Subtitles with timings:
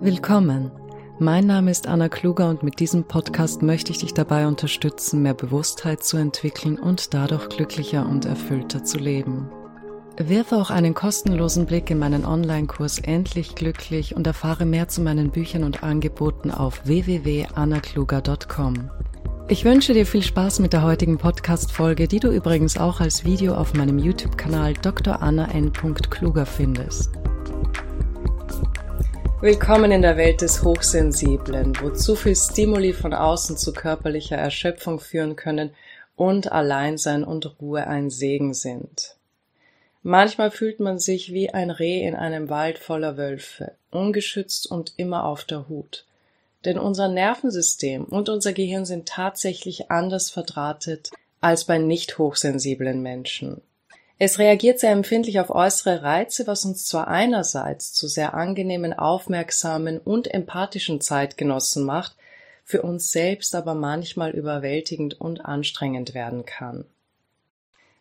[0.00, 0.70] Willkommen.
[1.18, 5.34] Mein Name ist Anna Kluger und mit diesem Podcast möchte ich dich dabei unterstützen, mehr
[5.34, 9.50] Bewusstheit zu entwickeln und dadurch glücklicher und erfüllter zu leben.
[10.16, 15.32] Wirfe auch einen kostenlosen Blick in meinen Online-Kurs Endlich Glücklich und erfahre mehr zu meinen
[15.32, 18.90] Büchern und Angeboten auf www.annakluger.com.
[19.48, 23.54] Ich wünsche dir viel Spaß mit der heutigen Podcast-Folge, die du übrigens auch als Video
[23.54, 25.20] auf meinem YouTube-Kanal Dr.
[25.20, 25.72] Anna N.
[25.72, 27.10] Kluger findest.
[29.40, 34.98] Willkommen in der Welt des Hochsensiblen, wo zu viel Stimuli von außen zu körperlicher Erschöpfung
[34.98, 35.70] führen können
[36.16, 39.14] und Alleinsein und Ruhe ein Segen sind.
[40.02, 45.24] Manchmal fühlt man sich wie ein Reh in einem Wald voller Wölfe, ungeschützt und immer
[45.24, 46.04] auf der Hut.
[46.64, 51.10] Denn unser Nervensystem und unser Gehirn sind tatsächlich anders verdrahtet
[51.40, 53.62] als bei nicht hochsensiblen Menschen.
[54.20, 59.98] Es reagiert sehr empfindlich auf äußere Reize, was uns zwar einerseits zu sehr angenehmen, aufmerksamen
[59.98, 62.16] und empathischen Zeitgenossen macht,
[62.64, 66.84] für uns selbst aber manchmal überwältigend und anstrengend werden kann.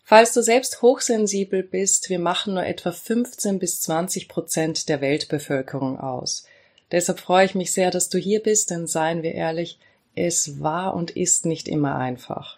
[0.03, 5.99] Falls du selbst hochsensibel bist, wir machen nur etwa 15 bis 20 Prozent der Weltbevölkerung
[5.99, 6.45] aus.
[6.91, 9.79] Deshalb freue ich mich sehr, dass du hier bist, denn seien wir ehrlich,
[10.15, 12.57] es war und ist nicht immer einfach.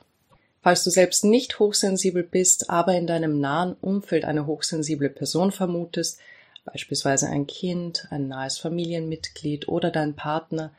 [0.62, 6.20] Falls du selbst nicht hochsensibel bist, aber in deinem nahen Umfeld eine hochsensible Person vermutest,
[6.66, 10.72] beispielsweise ein Kind, ein nahes Familienmitglied oder dein Partner,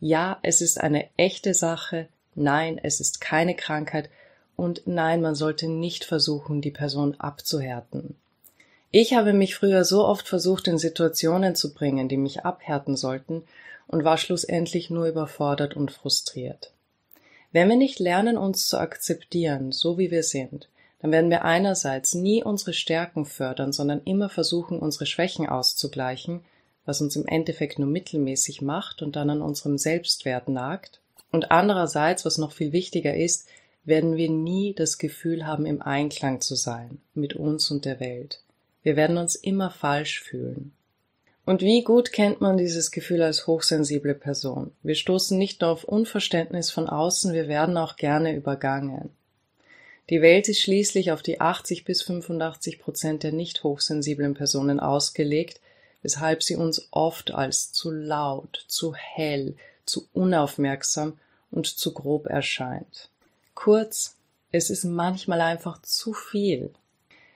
[0.00, 4.10] ja, es ist eine echte Sache, nein, es ist keine Krankheit
[4.56, 8.16] und nein, man sollte nicht versuchen, die Person abzuhärten.
[8.90, 13.44] Ich habe mich früher so oft versucht, in Situationen zu bringen, die mich abhärten sollten,
[13.86, 16.72] und war schlussendlich nur überfordert und frustriert.
[17.52, 20.68] Wenn wir nicht lernen, uns zu akzeptieren, so wie wir sind,
[21.00, 26.42] dann werden wir einerseits nie unsere Stärken fördern, sondern immer versuchen, unsere Schwächen auszugleichen,
[26.84, 31.00] was uns im Endeffekt nur mittelmäßig macht und dann an unserem Selbstwert nagt.
[31.32, 33.46] Und andererseits, was noch viel wichtiger ist,
[33.84, 38.42] werden wir nie das Gefühl haben, im Einklang zu sein mit uns und der Welt.
[38.82, 40.72] Wir werden uns immer falsch fühlen.
[41.50, 44.70] Und wie gut kennt man dieses Gefühl als hochsensible Person?
[44.84, 49.10] Wir stoßen nicht nur auf Unverständnis von außen, wir werden auch gerne übergangen.
[50.10, 55.60] Die Welt ist schließlich auf die 80 bis 85 Prozent der nicht hochsensiblen Personen ausgelegt,
[56.02, 59.56] weshalb sie uns oft als zu laut, zu hell,
[59.86, 61.18] zu unaufmerksam
[61.50, 63.08] und zu grob erscheint.
[63.56, 64.14] Kurz,
[64.52, 66.70] es ist manchmal einfach zu viel.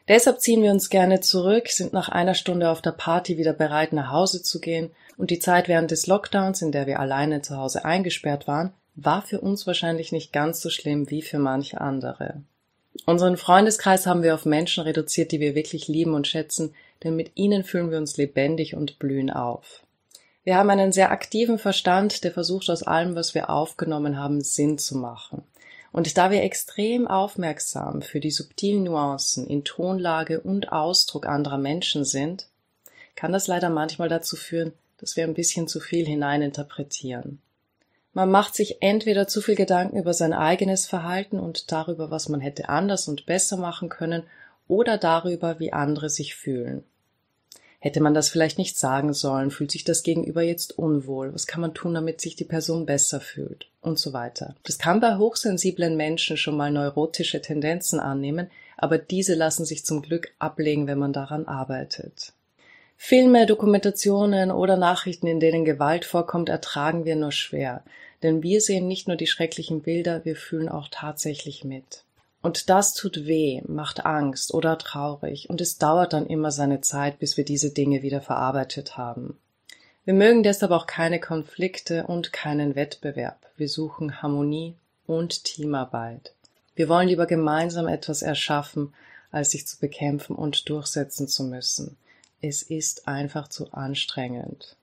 [0.07, 3.93] Deshalb ziehen wir uns gerne zurück, sind nach einer Stunde auf der Party wieder bereit,
[3.93, 7.57] nach Hause zu gehen, und die Zeit während des Lockdowns, in der wir alleine zu
[7.57, 12.43] Hause eingesperrt waren, war für uns wahrscheinlich nicht ganz so schlimm wie für manche andere.
[13.07, 17.33] Unseren Freundeskreis haben wir auf Menschen reduziert, die wir wirklich lieben und schätzen, denn mit
[17.35, 19.83] ihnen fühlen wir uns lebendig und blühen auf.
[20.45, 24.79] Wir haben einen sehr aktiven Verstand, der versucht aus allem, was wir aufgenommen haben, Sinn
[24.79, 25.43] zu machen.
[25.95, 32.05] Und da wir extrem aufmerksam für die subtilen Nuancen in Tonlage und Ausdruck anderer Menschen
[32.05, 32.49] sind,
[33.15, 37.41] kann das leider manchmal dazu führen, dass wir ein bisschen zu viel hineininterpretieren.
[38.13, 42.41] Man macht sich entweder zu viel Gedanken über sein eigenes Verhalten und darüber, was man
[42.41, 44.25] hätte anders und besser machen können,
[44.67, 46.83] oder darüber, wie andere sich fühlen.
[47.85, 49.51] Hätte man das vielleicht nicht sagen sollen?
[49.51, 51.35] Fühlt sich das Gegenüber jetzt unwohl?
[51.35, 53.67] Was kann man tun, damit sich die Person besser fühlt?
[53.83, 54.57] Und so weiter.
[54.63, 60.01] Das kann bei hochsensiblen Menschen schon mal neurotische Tendenzen annehmen, aber diese lassen sich zum
[60.01, 62.33] Glück ablegen, wenn man daran arbeitet.
[62.97, 67.85] Filme, Dokumentationen oder Nachrichten, in denen Gewalt vorkommt, ertragen wir nur schwer,
[68.23, 72.04] denn wir sehen nicht nur die schrecklichen Bilder, wir fühlen auch tatsächlich mit.
[72.45, 77.19] Und das tut weh, macht Angst oder traurig, und es dauert dann immer seine Zeit,
[77.19, 79.39] bis wir diese Dinge wieder verarbeitet haben.
[80.05, 83.39] Wir mögen deshalb auch keine Konflikte und keinen Wettbewerb.
[83.57, 84.75] Wir suchen Harmonie
[85.07, 86.35] und Teamarbeit.
[86.75, 88.93] Wir wollen lieber gemeinsam etwas erschaffen,
[89.31, 91.97] als sich zu bekämpfen und durchsetzen zu müssen.
[92.43, 94.77] Es ist einfach zu anstrengend.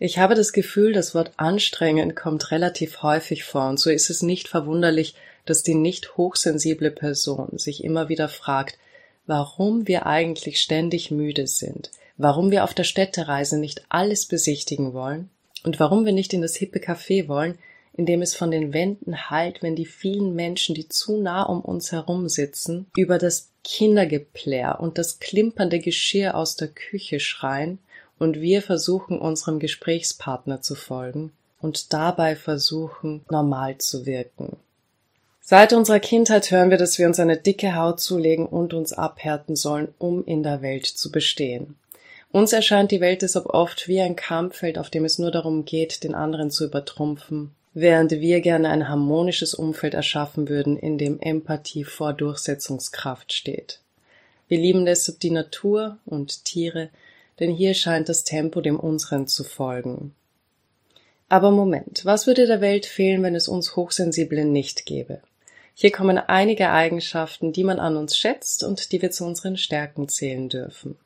[0.00, 4.22] Ich habe das Gefühl, das Wort anstrengend kommt relativ häufig vor, und so ist es
[4.22, 5.14] nicht verwunderlich,
[5.44, 8.78] dass die nicht hochsensible Person sich immer wieder fragt,
[9.26, 15.30] warum wir eigentlich ständig müde sind, warum wir auf der Städtereise nicht alles besichtigen wollen
[15.64, 17.58] und warum wir nicht in das hippe Café wollen,
[17.96, 21.60] in dem es von den Wänden hallt, wenn die vielen Menschen, die zu nah um
[21.60, 27.78] uns herum sitzen, über das Kindergeplär und das klimpernde Geschirr aus der Küche schreien
[28.18, 34.56] und wir versuchen unserem Gesprächspartner zu folgen und dabei versuchen, normal zu wirken.
[35.46, 39.56] Seit unserer Kindheit hören wir, dass wir uns eine dicke Haut zulegen und uns abhärten
[39.56, 41.76] sollen, um in der Welt zu bestehen.
[42.32, 46.02] Uns erscheint die Welt deshalb oft wie ein Kampffeld, auf dem es nur darum geht,
[46.02, 51.84] den anderen zu übertrumpfen, während wir gerne ein harmonisches Umfeld erschaffen würden, in dem Empathie
[51.84, 53.80] vor Durchsetzungskraft steht.
[54.48, 56.88] Wir lieben deshalb die Natur und Tiere,
[57.38, 60.14] denn hier scheint das Tempo dem unseren zu folgen.
[61.28, 65.20] Aber Moment, was würde der Welt fehlen, wenn es uns Hochsensiblen nicht gäbe?
[65.74, 70.08] Hier kommen einige Eigenschaften, die man an uns schätzt und die wir zu unseren Stärken
[70.08, 70.96] zählen dürfen.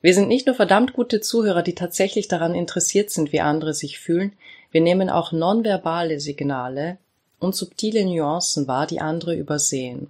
[0.00, 3.98] Wir sind nicht nur verdammt gute Zuhörer, die tatsächlich daran interessiert sind, wie andere sich
[3.98, 4.32] fühlen,
[4.70, 6.96] wir nehmen auch nonverbale Signale
[7.38, 10.08] und subtile Nuancen wahr, die andere übersehen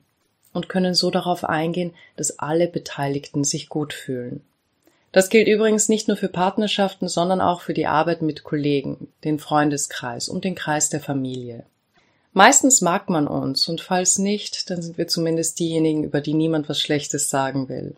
[0.53, 4.43] und können so darauf eingehen, dass alle Beteiligten sich gut fühlen.
[5.13, 9.39] Das gilt übrigens nicht nur für Partnerschaften, sondern auch für die Arbeit mit Kollegen, den
[9.39, 11.65] Freundeskreis und den Kreis der Familie.
[12.33, 16.69] Meistens mag man uns, und falls nicht, dann sind wir zumindest diejenigen, über die niemand
[16.69, 17.97] was Schlechtes sagen will.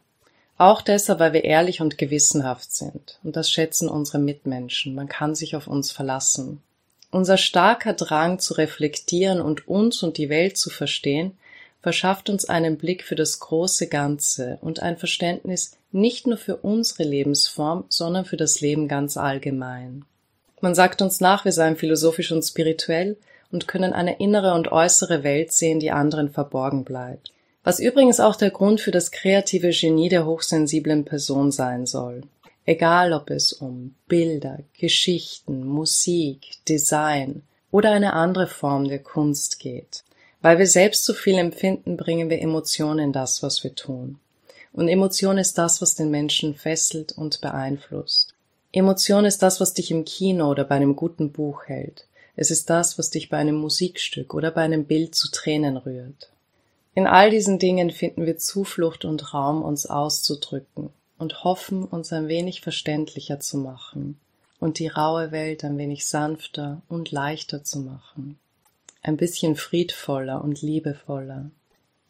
[0.56, 5.34] Auch deshalb, weil wir ehrlich und gewissenhaft sind, und das schätzen unsere Mitmenschen, man kann
[5.34, 6.62] sich auf uns verlassen.
[7.10, 11.36] Unser starker Drang zu reflektieren und uns und die Welt zu verstehen,
[11.82, 17.02] verschafft uns einen Blick für das große Ganze und ein Verständnis nicht nur für unsere
[17.02, 20.04] Lebensform, sondern für das Leben ganz allgemein.
[20.60, 23.16] Man sagt uns nach, wir seien philosophisch und spirituell
[23.52, 27.32] und können eine innere und äußere Welt sehen, die anderen verborgen bleibt.
[27.62, 32.22] Was übrigens auch der Grund für das kreative Genie der hochsensiblen Person sein soll.
[32.64, 40.02] Egal ob es um Bilder, Geschichten, Musik, Design oder eine andere Form der Kunst geht.
[40.40, 44.18] Weil wir selbst zu viel empfinden, bringen wir Emotionen in das, was wir tun.
[44.72, 48.34] Und Emotion ist das, was den Menschen fesselt und beeinflusst.
[48.72, 52.06] Emotion ist das, was dich im Kino oder bei einem guten Buch hält.
[52.36, 56.30] Es ist das, was dich bei einem Musikstück oder bei einem Bild zu Tränen rührt.
[56.94, 62.28] In all diesen Dingen finden wir Zuflucht und Raum, uns auszudrücken und hoffen, uns ein
[62.28, 64.18] wenig verständlicher zu machen
[64.60, 68.38] und die raue Welt ein wenig sanfter und leichter zu machen,
[69.02, 71.50] ein bisschen friedvoller und liebevoller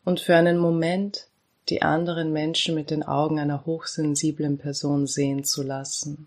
[0.05, 1.29] und für einen Moment
[1.69, 6.27] die anderen Menschen mit den Augen einer hochsensiblen Person sehen zu lassen.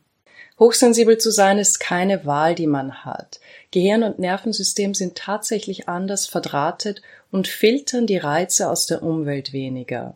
[0.59, 3.39] Hochsensibel zu sein ist keine Wahl, die man hat.
[3.71, 7.01] Gehirn und Nervensystem sind tatsächlich anders verdrahtet
[7.31, 10.15] und filtern die Reize aus der Umwelt weniger.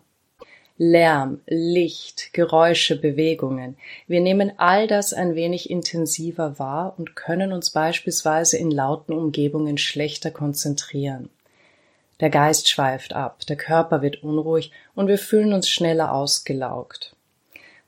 [0.78, 3.76] Lärm, Licht, Geräusche, Bewegungen.
[4.08, 9.78] Wir nehmen all das ein wenig intensiver wahr und können uns beispielsweise in lauten Umgebungen
[9.78, 11.30] schlechter konzentrieren.
[12.22, 17.14] Der Geist schweift ab, der Körper wird unruhig und wir fühlen uns schneller ausgelaugt.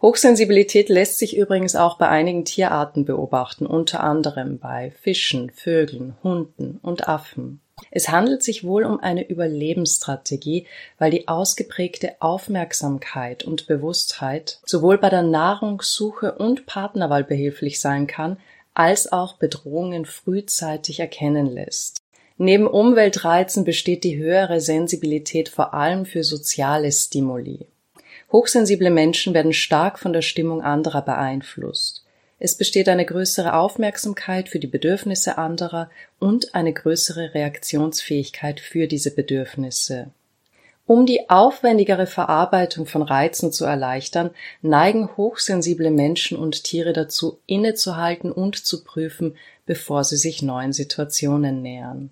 [0.02, 6.80] Hochsensibilität lässt sich übrigens auch bei einigen Tierarten beobachten, unter anderem bei Fischen, Vögeln, Hunden
[6.82, 7.62] und Affen.
[7.92, 10.66] Es handelt sich wohl um eine Überlebensstrategie,
[10.98, 18.38] weil die ausgeprägte Aufmerksamkeit und Bewusstheit sowohl bei der Nahrungssuche und Partnerwahl behilflich sein kann,
[18.74, 21.98] als auch Bedrohungen frühzeitig erkennen lässt.
[22.38, 27.68] Neben Umweltreizen besteht die höhere Sensibilität vor allem für soziale Stimuli.
[28.32, 32.06] Hochsensible Menschen werden stark von der Stimmung anderer beeinflusst.
[32.40, 39.14] Es besteht eine größere Aufmerksamkeit für die Bedürfnisse anderer und eine größere Reaktionsfähigkeit für diese
[39.14, 40.08] Bedürfnisse.
[40.88, 44.32] Um die aufwendigere Verarbeitung von Reizen zu erleichtern,
[44.62, 51.62] neigen hochsensible Menschen und Tiere dazu, innezuhalten und zu prüfen, bevor sie sich neuen Situationen
[51.62, 52.10] nähern.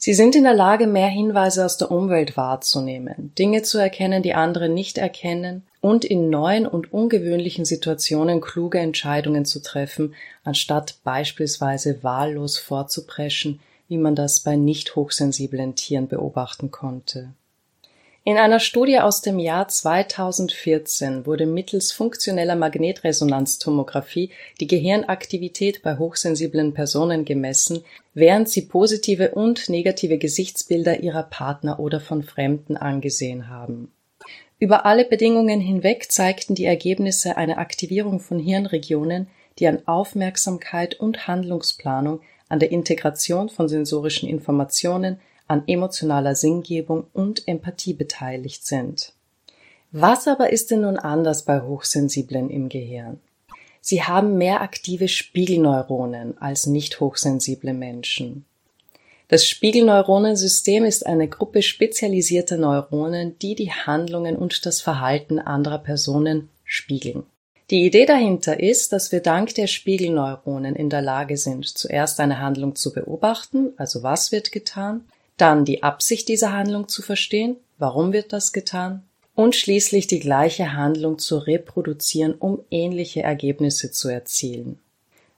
[0.00, 4.32] Sie sind in der Lage, mehr Hinweise aus der Umwelt wahrzunehmen, Dinge zu erkennen, die
[4.32, 10.14] andere nicht erkennen und in neuen und ungewöhnlichen Situationen kluge Entscheidungen zu treffen,
[10.44, 17.30] anstatt beispielsweise wahllos vorzupreschen, wie man das bei nicht hochsensiblen Tieren beobachten konnte.
[18.28, 26.74] In einer Studie aus dem Jahr 2014 wurde mittels funktioneller Magnetresonanztomographie die Gehirnaktivität bei hochsensiblen
[26.74, 33.92] Personen gemessen, während sie positive und negative Gesichtsbilder ihrer Partner oder von Fremden angesehen haben.
[34.58, 41.28] Über alle Bedingungen hinweg zeigten die Ergebnisse eine Aktivierung von Hirnregionen, die an Aufmerksamkeit und
[41.28, 42.20] Handlungsplanung,
[42.50, 49.12] an der Integration von sensorischen Informationen, an emotionaler Sinngebung und Empathie beteiligt sind.
[49.90, 53.18] Was aber ist denn nun anders bei Hochsensiblen im Gehirn?
[53.80, 58.44] Sie haben mehr aktive Spiegelneuronen als nicht hochsensible Menschen.
[59.28, 66.48] Das Spiegelneuronensystem ist eine Gruppe spezialisierter Neuronen, die die Handlungen und das Verhalten anderer Personen
[66.64, 67.24] spiegeln.
[67.70, 72.40] Die Idee dahinter ist, dass wir dank der Spiegelneuronen in der Lage sind, zuerst eine
[72.40, 75.04] Handlung zu beobachten, also was wird getan,
[75.40, 79.02] dann die Absicht dieser Handlung zu verstehen, warum wird das getan,
[79.34, 84.80] und schließlich die gleiche Handlung zu reproduzieren, um ähnliche Ergebnisse zu erzielen.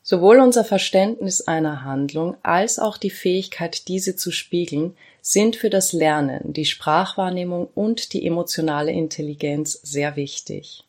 [0.03, 5.93] Sowohl unser Verständnis einer Handlung als auch die Fähigkeit, diese zu spiegeln, sind für das
[5.93, 10.85] Lernen, die Sprachwahrnehmung und die emotionale Intelligenz sehr wichtig.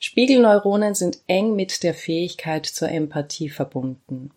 [0.00, 4.30] Spiegelneuronen sind eng mit der Fähigkeit zur Empathie verbunden.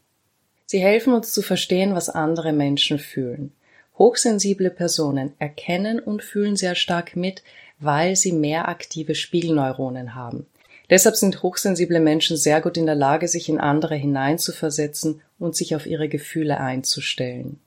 [0.65, 3.53] Sie helfen uns zu verstehen, was andere Menschen fühlen.
[4.01, 7.43] Hochsensible Personen erkennen und fühlen sehr stark mit,
[7.77, 10.47] weil sie mehr aktive Spiegelneuronen haben.
[10.89, 15.75] Deshalb sind hochsensible Menschen sehr gut in der Lage, sich in andere hineinzuversetzen und sich
[15.75, 17.59] auf ihre Gefühle einzustellen.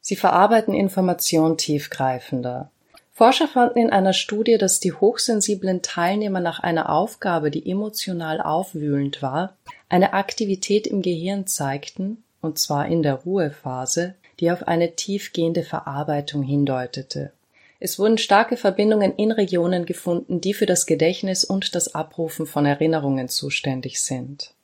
[0.00, 2.70] Sie verarbeiten Information tiefgreifender.
[3.12, 9.20] Forscher fanden in einer Studie, dass die hochsensiblen Teilnehmer nach einer Aufgabe, die emotional aufwühlend
[9.20, 9.54] war,
[9.90, 16.42] eine Aktivität im Gehirn zeigten, und zwar in der Ruhephase, die auf eine tiefgehende Verarbeitung
[16.42, 17.32] hindeutete.
[17.78, 22.64] Es wurden starke Verbindungen in Regionen gefunden, die für das Gedächtnis und das Abrufen von
[22.64, 24.54] Erinnerungen zuständig sind.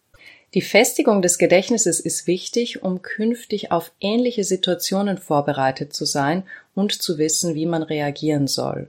[0.54, 6.92] Die Festigung des Gedächtnisses ist wichtig, um künftig auf ähnliche Situationen vorbereitet zu sein und
[6.92, 8.88] zu wissen, wie man reagieren soll.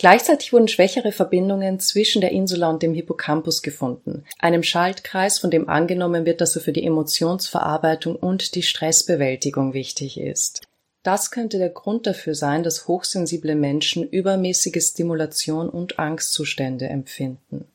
[0.00, 5.68] Gleichzeitig wurden schwächere Verbindungen zwischen der Insula und dem Hippocampus gefunden, einem Schaltkreis, von dem
[5.68, 10.62] angenommen wird, dass er für die Emotionsverarbeitung und die Stressbewältigung wichtig ist.
[11.02, 17.66] Das könnte der Grund dafür sein, dass hochsensible Menschen übermäßige Stimulation und Angstzustände empfinden.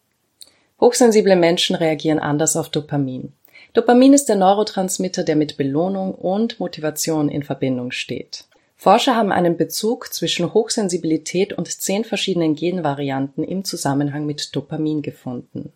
[0.82, 3.34] Hochsensible Menschen reagieren anders auf Dopamin.
[3.74, 8.46] Dopamin ist der Neurotransmitter, der mit Belohnung und Motivation in Verbindung steht.
[8.75, 15.72] Forscher haben einen Bezug zwischen Hochsensibilität und zehn verschiedenen Genvarianten im Zusammenhang mit Dopamin gefunden.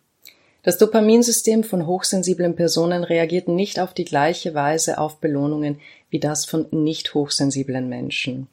[0.62, 5.80] Das Dopaminsystem von hochsensiblen Personen reagiert nicht auf die gleiche Weise auf Belohnungen
[6.10, 8.46] wie das von nicht hochsensiblen Menschen.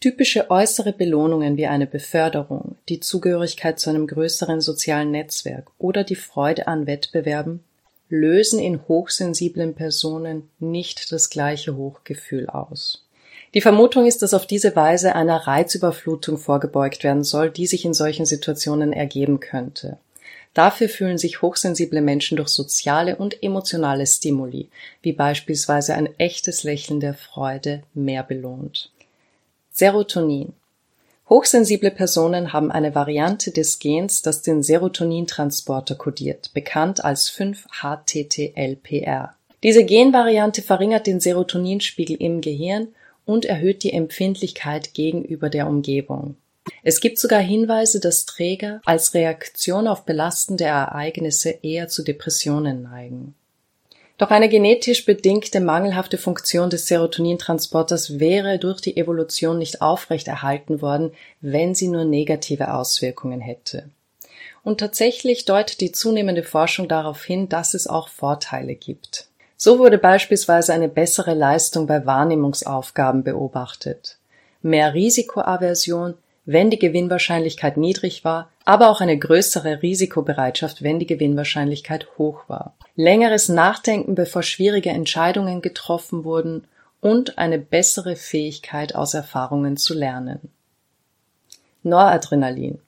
[0.00, 6.16] Typische äußere Belohnungen wie eine Beförderung, die Zugehörigkeit zu einem größeren sozialen Netzwerk oder die
[6.16, 7.62] Freude an Wettbewerben
[8.08, 13.06] lösen in hochsensiblen Personen nicht das gleiche Hochgefühl aus.
[13.54, 17.94] Die Vermutung ist, dass auf diese Weise einer Reizüberflutung vorgebeugt werden soll, die sich in
[17.94, 19.98] solchen Situationen ergeben könnte.
[20.54, 24.68] Dafür fühlen sich hochsensible Menschen durch soziale und emotionale Stimuli,
[25.02, 28.90] wie beispielsweise ein echtes Lächeln der Freude, mehr belohnt.
[29.72, 30.52] Serotonin.
[31.28, 39.36] Hochsensible Personen haben eine Variante des Gens, das den Serotonintransporter kodiert, bekannt als 5-HTTLPR.
[39.62, 42.88] Diese Genvariante verringert den Serotoninspiegel im Gehirn
[43.30, 46.34] und erhöht die Empfindlichkeit gegenüber der Umgebung.
[46.82, 53.34] Es gibt sogar Hinweise, dass Träger als Reaktion auf belastende Ereignisse eher zu Depressionen neigen.
[54.18, 61.12] Doch eine genetisch bedingte mangelhafte Funktion des Serotonintransporters wäre durch die Evolution nicht aufrechterhalten worden,
[61.40, 63.88] wenn sie nur negative Auswirkungen hätte.
[64.64, 69.29] Und tatsächlich deutet die zunehmende Forschung darauf hin, dass es auch Vorteile gibt.
[69.62, 74.16] So wurde beispielsweise eine bessere Leistung bei Wahrnehmungsaufgaben beobachtet.
[74.62, 76.14] Mehr Risikoaversion,
[76.46, 82.74] wenn die Gewinnwahrscheinlichkeit niedrig war, aber auch eine größere Risikobereitschaft, wenn die Gewinnwahrscheinlichkeit hoch war.
[82.96, 86.66] Längeres Nachdenken, bevor schwierige Entscheidungen getroffen wurden
[87.02, 90.40] und eine bessere Fähigkeit aus Erfahrungen zu lernen.
[91.82, 92.78] Noradrenalin.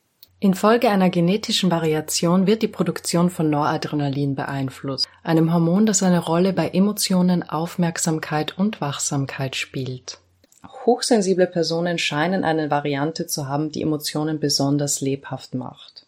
[0.43, 6.53] Infolge einer genetischen Variation wird die Produktion von Noradrenalin beeinflusst, einem Hormon, das eine Rolle
[6.53, 10.19] bei Emotionen, Aufmerksamkeit und Wachsamkeit spielt.
[10.85, 16.07] Hochsensible Personen scheinen eine Variante zu haben, die Emotionen besonders lebhaft macht.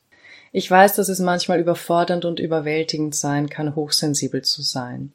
[0.50, 5.12] Ich weiß, dass es manchmal überfordernd und überwältigend sein kann, hochsensibel zu sein.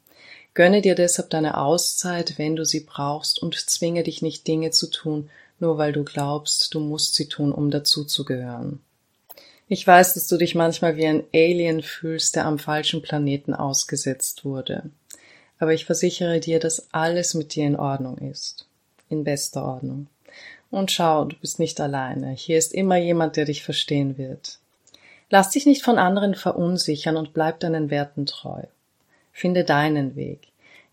[0.54, 4.90] Gönne dir deshalb deine Auszeit, wenn du sie brauchst, und zwinge dich nicht Dinge zu
[4.90, 8.80] tun, nur weil du glaubst, du musst sie tun, um dazuzugehören.
[9.72, 14.44] Ich weiß, dass du dich manchmal wie ein Alien fühlst, der am falschen Planeten ausgesetzt
[14.44, 14.90] wurde.
[15.58, 18.66] Aber ich versichere dir, dass alles mit dir in Ordnung ist
[19.10, 20.06] in bester Ordnung.
[20.70, 22.30] Und schau, du bist nicht alleine.
[22.30, 24.58] Hier ist immer jemand, der dich verstehen wird.
[25.28, 28.62] Lass dich nicht von anderen verunsichern und bleib deinen Werten treu.
[29.32, 30.48] Finde deinen Weg.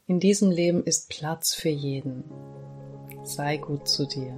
[0.07, 2.23] In diesem Leben ist Platz für jeden.
[3.23, 4.33] Sei gut zu dir.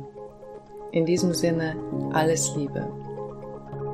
[0.92, 1.76] In diesem Sinne,
[2.14, 2.92] alles Liebe.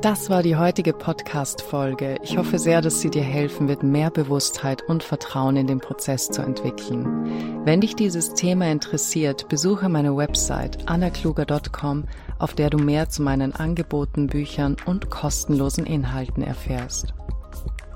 [0.05, 2.17] Das war die heutige Podcast-Folge.
[2.21, 6.29] Ich hoffe sehr, dass sie dir helfen wird, mehr Bewusstheit und Vertrauen in den Prozess
[6.29, 7.65] zu entwickeln.
[7.65, 12.03] Wenn dich dieses Thema interessiert, besuche meine Website annakluger.com,
[12.37, 17.15] auf der du mehr zu meinen Angeboten, Büchern und kostenlosen Inhalten erfährst.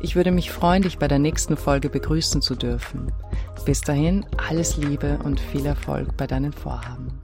[0.01, 3.11] Ich würde mich freuen, dich bei der nächsten Folge begrüßen zu dürfen.
[3.65, 7.18] Bis dahin, alles Liebe und viel Erfolg bei deinen Vorhaben.